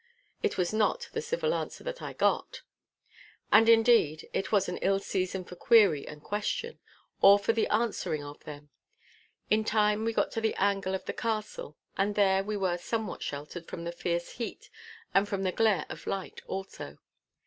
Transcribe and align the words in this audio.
It 0.41 0.57
was 0.57 0.73
not 0.73 1.09
the 1.13 1.21
civil 1.21 1.53
answer 1.53 1.83
that 1.83 2.01
I 2.01 2.13
got. 2.13 2.63
And, 3.51 3.69
indeed, 3.69 4.27
it 4.33 4.51
was 4.51 4.67
an 4.67 4.77
ill 4.77 4.97
season 4.97 5.43
for 5.43 5.55
query 5.55 6.07
and 6.07 6.23
question, 6.23 6.79
or 7.21 7.37
for 7.37 7.53
the 7.53 7.67
answering 7.67 8.23
of 8.23 8.43
them. 8.43 8.71
In 9.51 9.63
time 9.63 10.03
we 10.03 10.11
got 10.11 10.31
to 10.31 10.41
the 10.41 10.55
angle 10.55 10.95
of 10.95 11.05
the 11.05 11.13
castle, 11.13 11.77
and 11.99 12.15
there 12.15 12.43
we 12.43 12.57
were 12.57 12.79
somewhat 12.79 13.21
sheltered 13.21 13.67
from 13.67 13.83
the 13.83 13.91
fierce 13.91 14.29
heat 14.31 14.71
and 15.13 15.29
from 15.29 15.43
the 15.43 15.51
glare 15.51 15.85
of 15.87 16.07
light 16.07 16.41
also. 16.47 16.97